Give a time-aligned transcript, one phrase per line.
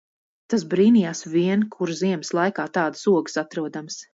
[0.53, 4.03] Tas brīnījās vien, kur ziemas laikā tādas ogas atrodamas.